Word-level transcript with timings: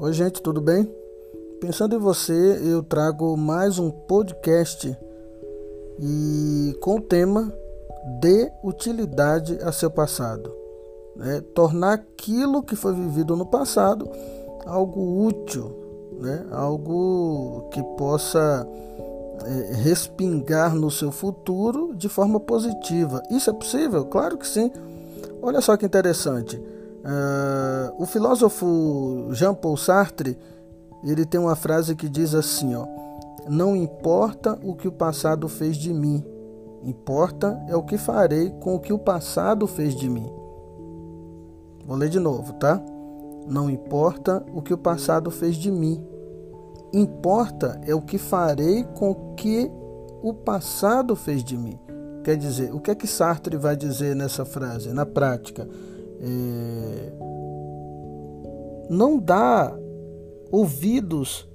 Oi, 0.00 0.12
gente, 0.12 0.40
tudo 0.40 0.60
bem? 0.60 0.88
Pensando 1.60 1.96
em 1.96 1.98
você, 1.98 2.60
eu 2.62 2.84
trago 2.84 3.36
mais 3.36 3.80
um 3.80 3.90
podcast 3.90 4.96
e 5.98 6.72
com 6.80 6.98
o 6.98 7.00
tema 7.00 7.52
de 8.20 8.48
utilidade 8.62 9.58
a 9.60 9.72
seu 9.72 9.90
passado. 9.90 10.54
Né? 11.16 11.40
Tornar 11.52 11.94
aquilo 11.94 12.62
que 12.62 12.76
foi 12.76 12.94
vivido 12.94 13.34
no 13.34 13.44
passado 13.44 14.08
algo 14.66 15.26
útil, 15.26 15.74
né? 16.20 16.46
algo 16.52 17.68
que 17.72 17.82
possa 17.96 18.68
é, 19.46 19.74
respingar 19.74 20.76
no 20.76 20.92
seu 20.92 21.10
futuro 21.10 21.92
de 21.96 22.08
forma 22.08 22.38
positiva. 22.38 23.20
Isso 23.32 23.50
é 23.50 23.52
possível? 23.52 24.04
Claro 24.04 24.38
que 24.38 24.46
sim. 24.46 24.70
Olha 25.42 25.60
só 25.60 25.76
que 25.76 25.84
interessante. 25.84 26.77
Uh, 27.08 28.02
o 28.02 28.04
filósofo 28.04 29.28
Jean-Paul 29.32 29.78
Sartre 29.78 30.36
ele 31.02 31.24
tem 31.24 31.40
uma 31.40 31.56
frase 31.56 31.96
que 31.96 32.06
diz 32.06 32.34
assim, 32.34 32.74
ó: 32.74 32.86
Não 33.48 33.74
importa 33.74 34.58
o 34.62 34.74
que 34.74 34.86
o 34.86 34.92
passado 34.92 35.48
fez 35.48 35.78
de 35.78 35.90
mim, 35.90 36.22
importa 36.82 37.58
é 37.66 37.74
o 37.74 37.82
que 37.82 37.96
farei 37.96 38.50
com 38.60 38.74
o 38.74 38.78
que 38.78 38.92
o 38.92 38.98
passado 38.98 39.66
fez 39.66 39.94
de 39.94 40.06
mim. 40.06 40.30
Vou 41.86 41.96
ler 41.96 42.10
de 42.10 42.20
novo, 42.20 42.52
tá? 42.54 42.78
Não 43.46 43.70
importa 43.70 44.44
o 44.52 44.60
que 44.60 44.74
o 44.74 44.78
passado 44.78 45.30
fez 45.30 45.56
de 45.56 45.70
mim, 45.70 46.04
importa 46.92 47.80
é 47.86 47.94
o 47.94 48.02
que 48.02 48.18
farei 48.18 48.84
com 48.84 49.12
o 49.12 49.34
que 49.34 49.70
o 50.22 50.34
passado 50.34 51.16
fez 51.16 51.42
de 51.42 51.56
mim. 51.56 51.78
Quer 52.22 52.36
dizer, 52.36 52.74
o 52.74 52.80
que 52.80 52.90
é 52.90 52.94
que 52.94 53.06
Sartre 53.06 53.56
vai 53.56 53.74
dizer 53.74 54.14
nessa 54.14 54.44
frase, 54.44 54.92
na 54.92 55.06
prática? 55.06 55.66
É... 56.20 57.12
Não 58.90 59.18
dá 59.18 59.76
ouvidos 60.50 61.48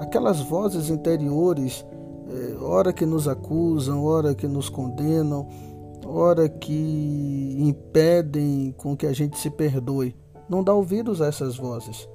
aquelas 0.00 0.40
vozes 0.40 0.90
interiores, 0.90 1.84
é, 2.28 2.62
hora 2.62 2.92
que 2.92 3.04
nos 3.04 3.26
acusam, 3.26 4.04
hora 4.04 4.34
que 4.34 4.46
nos 4.46 4.68
condenam, 4.68 5.48
hora 6.06 6.48
que 6.48 7.56
impedem 7.58 8.72
com 8.76 8.96
que 8.96 9.06
a 9.06 9.12
gente 9.12 9.38
se 9.38 9.50
perdoe. 9.50 10.16
Não 10.48 10.62
dá 10.62 10.74
ouvidos 10.74 11.20
a 11.20 11.26
essas 11.26 11.56
vozes. 11.56 12.08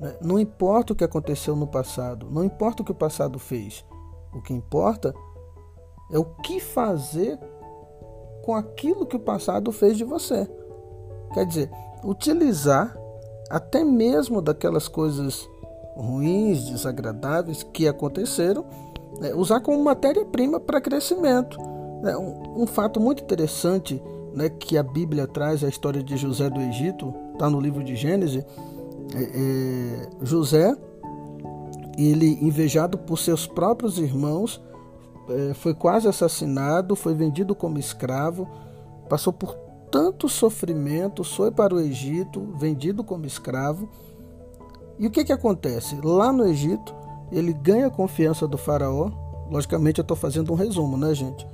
Né? 0.00 0.16
Não 0.20 0.38
importa 0.38 0.92
o 0.92 0.96
que 0.96 1.04
aconteceu 1.04 1.54
no 1.54 1.66
passado, 1.66 2.28
não 2.30 2.44
importa 2.44 2.82
o 2.82 2.84
que 2.84 2.92
o 2.92 2.94
passado 2.94 3.38
fez. 3.38 3.84
O 4.32 4.40
que 4.40 4.52
importa 4.52 5.14
é 6.10 6.18
o 6.18 6.24
que 6.24 6.60
fazer 6.60 7.38
com 8.44 8.54
aquilo 8.54 9.06
que 9.06 9.16
o 9.16 9.20
passado 9.20 9.70
fez 9.72 9.96
de 9.96 10.04
você. 10.04 10.48
Quer 11.32 11.46
dizer, 11.46 11.70
utilizar 12.04 12.96
até 13.50 13.84
mesmo 13.84 14.40
daquelas 14.40 14.88
coisas 14.88 15.48
ruins, 15.96 16.70
desagradáveis 16.70 17.62
que 17.62 17.86
aconteceram, 17.86 18.64
né, 19.20 19.34
usar 19.34 19.60
como 19.60 19.82
matéria-prima 19.82 20.60
para 20.60 20.80
crescimento. 20.80 21.58
É 22.04 22.16
um, 22.16 22.62
um, 22.62 22.66
fato 22.66 22.98
muito 23.00 23.22
interessante 23.22 24.02
né, 24.32 24.48
que 24.48 24.78
a 24.78 24.82
Bíblia 24.82 25.26
traz 25.26 25.62
a 25.62 25.68
história 25.68 26.02
de 26.02 26.16
José 26.16 26.48
do 26.48 26.60
Egito, 26.60 27.12
está 27.32 27.50
no 27.50 27.60
livro 27.60 27.84
de 27.84 27.94
Gênesis. 27.96 28.44
É, 29.14 29.22
é, 29.22 30.08
José, 30.22 30.74
ele 31.98 32.38
invejado 32.40 32.96
por 32.96 33.18
seus 33.18 33.46
próprios 33.46 33.98
irmãos, 33.98 34.62
é, 35.28 35.54
foi 35.54 35.74
quase 35.74 36.08
assassinado, 36.08 36.96
foi 36.96 37.14
vendido 37.14 37.54
como 37.54 37.78
escravo, 37.78 38.48
passou 39.08 39.32
por 39.32 39.56
tanto 39.90 40.28
sofrimento, 40.28 41.24
foi 41.24 41.50
para 41.50 41.74
o 41.74 41.80
Egito, 41.80 42.48
vendido 42.56 43.02
como 43.02 43.26
escravo. 43.26 43.88
E 44.98 45.06
o 45.06 45.10
que, 45.10 45.24
que 45.24 45.32
acontece? 45.32 45.98
Lá 46.02 46.32
no 46.32 46.46
Egito, 46.46 46.94
ele 47.32 47.52
ganha 47.52 47.86
a 47.86 47.90
confiança 47.90 48.46
do 48.46 48.56
faraó. 48.56 49.10
Logicamente, 49.50 49.98
eu 49.98 50.02
estou 50.02 50.16
fazendo 50.16 50.52
um 50.52 50.56
resumo, 50.56 50.96
né, 50.96 51.14
gente? 51.14 51.46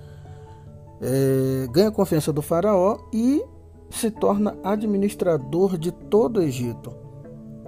É, 1.01 1.67
ganha 1.71 1.89
a 1.89 1.93
confiança 1.93 2.33
do 2.33 2.43
faraó 2.43 2.99
e 3.13 3.45
se 3.91 4.11
torna 4.11 4.57
administrador 4.65 5.79
de 5.79 5.93
todo 5.93 6.39
o 6.39 6.43
Egito. 6.43 6.93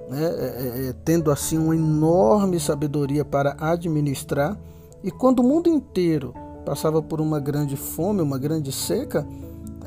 Né? 0.09 0.23
É, 0.23 0.27
é, 0.27 0.89
é 0.89 0.93
tendo 1.05 1.31
assim 1.31 1.59
uma 1.59 1.75
enorme 1.75 2.59
sabedoria 2.59 3.25
para 3.25 3.57
administrar. 3.59 4.59
E 5.03 5.11
quando 5.11 5.41
o 5.41 5.45
mundo 5.45 5.69
inteiro 5.69 6.35
passava 6.65 7.01
por 7.01 7.21
uma 7.21 7.39
grande 7.39 7.77
fome, 7.77 8.21
uma 8.21 8.39
grande 8.39 8.73
seca, 8.73 9.27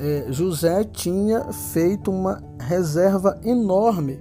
é, 0.01 0.25
José 0.31 0.83
tinha 0.83 1.53
feito 1.53 2.09
uma 2.09 2.41
reserva 2.59 3.39
enorme. 3.45 4.19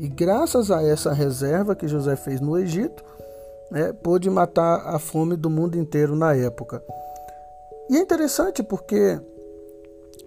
E 0.00 0.08
graças 0.08 0.68
a 0.68 0.82
essa 0.82 1.12
reserva 1.12 1.76
que 1.76 1.86
José 1.86 2.16
fez 2.16 2.40
no 2.40 2.58
Egito, 2.58 3.04
é, 3.72 3.92
pôde 3.92 4.28
matar 4.28 4.82
a 4.84 4.98
fome 4.98 5.36
do 5.36 5.48
mundo 5.48 5.78
inteiro 5.78 6.16
na 6.16 6.34
época. 6.34 6.82
E 7.88 7.96
é 7.96 8.00
interessante 8.00 8.64
porque 8.64 9.20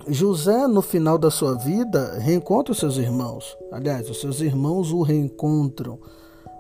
José, 0.08 0.66
no 0.66 0.82
final 0.82 1.18
da 1.18 1.30
sua 1.30 1.56
vida, 1.56 2.18
reencontra 2.20 2.72
os 2.72 2.80
seus 2.80 2.96
irmãos. 2.96 3.58
Aliás, 3.74 4.10
os 4.10 4.22
seus 4.22 4.40
irmãos 4.40 4.94
o 4.94 5.02
reencontram. 5.02 6.00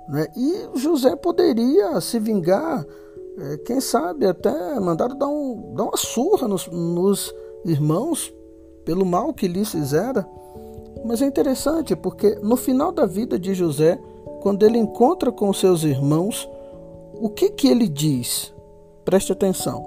Né? 0.09 0.28
E 0.35 0.78
José 0.78 1.16
poderia 1.16 2.01
se 2.01 2.19
vingar, 2.19 2.85
é, 3.38 3.57
quem 3.59 3.79
sabe 3.79 4.25
até 4.25 4.78
mandar 4.78 5.07
dar, 5.07 5.28
um, 5.28 5.74
dar 5.74 5.84
uma 5.84 5.97
surra 5.97 6.50
nos, 6.50 6.68
nos 6.68 7.34
irmãos 7.66 8.34
pelo 8.86 9.06
mal 9.06 9.34
que 9.34 9.48
lhes 9.48 9.72
fizera. 9.72 10.26
Mas 11.03 11.22
é 11.22 11.26
interessante 11.26 11.96
porque 11.96 12.36
no 12.42 12.56
final 12.56 12.92
da 12.92 13.06
vida 13.06 13.38
de 13.38 13.53
José, 13.53 14.00
quando 14.42 14.64
ele 14.64 14.78
encontra 14.78 15.31
com 15.31 15.52
seus 15.52 15.84
irmãos, 15.84 16.48
o 17.20 17.30
que 17.30 17.50
que 17.50 17.68
ele 17.68 17.88
diz? 17.88 18.54
Preste 19.04 19.31
atenção. 19.31 19.86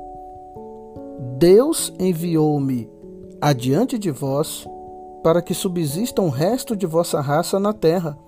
Deus 1.39 1.93
enviou-me 1.99 2.91
adiante 3.41 3.99
de 3.99 4.11
vós 4.11 4.67
para 5.23 5.43
que 5.43 5.55
subsista 5.55 6.23
um 6.23 6.29
resto 6.29 6.77
de 6.77 6.87
vossa 6.87 7.21
raça 7.21 7.59
na 7.59 7.73
terra 7.73 8.19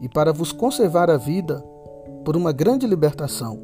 e 0.00 0.08
para 0.08 0.32
vos 0.32 0.52
conservar 0.52 1.10
a 1.10 1.16
vida 1.16 1.64
por 2.24 2.36
uma 2.36 2.52
grande 2.52 2.86
libertação. 2.86 3.58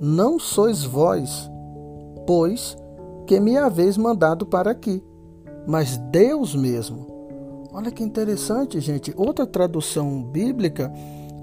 Não 0.00 0.38
sois 0.38 0.84
vós, 0.84 1.50
pois 2.26 2.76
que 3.28 3.38
me 3.38 3.58
haveis 3.58 3.98
mandado 3.98 4.46
para 4.46 4.70
aqui, 4.70 5.04
mas 5.66 5.98
Deus 5.98 6.54
mesmo. 6.54 7.06
Olha 7.70 7.90
que 7.90 8.02
interessante, 8.02 8.80
gente. 8.80 9.12
Outra 9.14 9.46
tradução 9.46 10.22
bíblica 10.22 10.90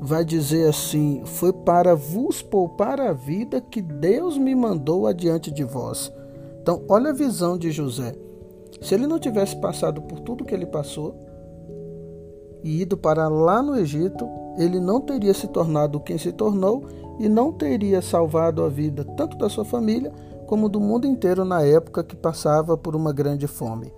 vai 0.02 0.26
dizer 0.26 0.68
assim: 0.68 1.22
Foi 1.26 1.54
para 1.54 1.96
vos 1.96 2.42
poupar 2.42 3.00
a 3.00 3.14
vida 3.14 3.62
que 3.62 3.84
Deus 3.84 4.36
me 4.36 4.56
mandou 4.56 5.06
adiante 5.06 5.52
de 5.52 5.64
vós. 5.64 6.12
Então, 6.60 6.82
olha 6.90 7.12
a 7.12 7.14
visão 7.14 7.56
de 7.56 7.70
José. 7.70 8.16
Se 8.82 8.96
ele 8.96 9.06
não 9.06 9.20
tivesse 9.20 9.56
passado 9.58 10.02
por 10.02 10.20
tudo 10.22 10.44
que 10.44 10.56
ele 10.56 10.66
passou 10.66 11.16
e 12.64 12.82
ido 12.82 12.98
para 12.98 13.28
lá 13.28 13.62
no 13.62 13.78
Egito, 13.78 14.28
ele 14.58 14.80
não 14.80 15.00
teria 15.00 15.36
se 15.36 15.48
tornado 15.48 16.00
quem 16.00 16.18
se 16.18 16.32
tornou 16.32 16.84
e 17.20 17.30
não 17.30 17.54
teria 17.54 18.02
salvado 18.02 18.64
a 18.64 18.70
vida 18.70 19.06
tanto 19.16 19.38
da 19.38 19.48
sua 19.48 19.64
família 19.64 20.12
como 20.46 20.70
do 20.70 20.80
mundo 20.80 21.06
inteiro 21.06 21.44
na 21.44 21.62
época 21.62 22.04
que 22.04 22.16
passava 22.16 22.78
por 22.78 22.96
uma 22.96 23.12
grande 23.12 23.48
fome. 23.48 23.94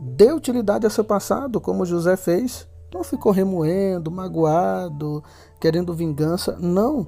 Dê 0.00 0.32
utilidade 0.32 0.86
a 0.86 0.90
seu 0.90 1.04
passado, 1.04 1.60
como 1.60 1.86
José 1.86 2.16
fez. 2.16 2.68
Não 2.92 3.02
ficou 3.02 3.32
remoendo, 3.32 4.10
magoado, 4.10 5.22
querendo 5.60 5.94
vingança. 5.94 6.56
Não. 6.58 7.06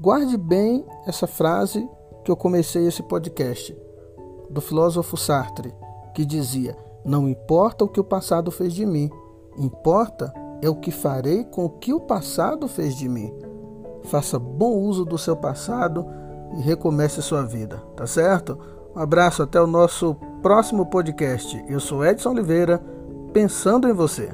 Guarde 0.00 0.36
bem 0.36 0.84
essa 1.06 1.26
frase 1.26 1.88
que 2.24 2.30
eu 2.30 2.36
comecei 2.36 2.86
esse 2.86 3.02
podcast, 3.02 3.76
do 4.50 4.60
filósofo 4.60 5.16
Sartre, 5.16 5.74
que 6.14 6.24
dizia: 6.24 6.76
Não 7.04 7.28
importa 7.28 7.84
o 7.84 7.88
que 7.88 8.00
o 8.00 8.04
passado 8.04 8.50
fez 8.50 8.74
de 8.74 8.84
mim, 8.84 9.10
importa 9.56 10.32
é 10.62 10.68
o 10.68 10.76
que 10.76 10.90
farei 10.90 11.44
com 11.44 11.64
o 11.64 11.70
que 11.70 11.92
o 11.92 12.00
passado 12.00 12.68
fez 12.68 12.96
de 12.96 13.08
mim. 13.08 13.32
Faça 14.04 14.38
bom 14.38 14.74
uso 14.74 15.04
do 15.04 15.18
seu 15.18 15.36
passado 15.36 16.06
e 16.54 16.60
recomece 16.60 17.22
sua 17.22 17.42
vida, 17.44 17.82
tá 17.96 18.06
certo? 18.06 18.58
Um 18.94 19.00
abraço, 19.00 19.42
até 19.42 19.60
o 19.60 19.66
nosso 19.66 20.14
próximo 20.42 20.86
podcast. 20.86 21.62
Eu 21.68 21.80
sou 21.80 22.04
Edson 22.04 22.30
Oliveira, 22.30 22.82
pensando 23.32 23.88
em 23.88 23.92
você. 23.92 24.30